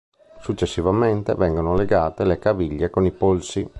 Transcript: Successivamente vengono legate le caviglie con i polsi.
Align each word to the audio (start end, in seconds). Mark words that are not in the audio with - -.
Successivamente 0.39 1.35
vengono 1.35 1.75
legate 1.75 2.25
le 2.25 2.39
caviglie 2.39 2.89
con 2.89 3.05
i 3.05 3.11
polsi. 3.11 3.69